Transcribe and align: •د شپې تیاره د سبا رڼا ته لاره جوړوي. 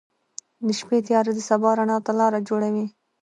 •د 0.65 0.67
شپې 0.79 0.97
تیاره 1.07 1.31
د 1.35 1.39
سبا 1.49 1.69
رڼا 1.77 1.97
ته 2.05 2.11
لاره 2.19 2.39
جوړوي. 2.49 2.85